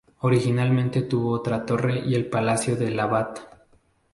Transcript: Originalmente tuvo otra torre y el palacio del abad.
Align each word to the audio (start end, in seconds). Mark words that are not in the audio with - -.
Originalmente 0.21 1.03
tuvo 1.03 1.29
otra 1.29 1.63
torre 1.63 1.99
y 2.03 2.15
el 2.15 2.25
palacio 2.27 2.75
del 2.75 2.99
abad. 2.99 3.35